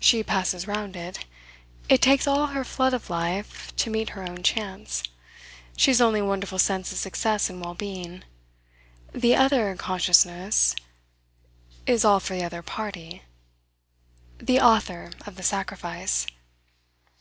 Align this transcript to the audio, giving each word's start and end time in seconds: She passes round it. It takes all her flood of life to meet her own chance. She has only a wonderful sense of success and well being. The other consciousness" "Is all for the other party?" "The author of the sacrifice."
She 0.00 0.24
passes 0.24 0.66
round 0.66 0.96
it. 0.96 1.26
It 1.88 2.02
takes 2.02 2.26
all 2.26 2.48
her 2.48 2.64
flood 2.64 2.92
of 2.92 3.08
life 3.08 3.72
to 3.76 3.88
meet 3.88 4.08
her 4.18 4.22
own 4.24 4.42
chance. 4.42 5.04
She 5.76 5.92
has 5.92 6.00
only 6.00 6.18
a 6.18 6.24
wonderful 6.24 6.58
sense 6.58 6.90
of 6.90 6.98
success 6.98 7.48
and 7.48 7.60
well 7.64 7.74
being. 7.76 8.24
The 9.12 9.36
other 9.36 9.76
consciousness" 9.76 10.74
"Is 11.86 12.04
all 12.04 12.18
for 12.18 12.34
the 12.34 12.42
other 12.42 12.62
party?" 12.62 13.22
"The 14.38 14.58
author 14.58 15.12
of 15.24 15.36
the 15.36 15.44
sacrifice." 15.44 16.26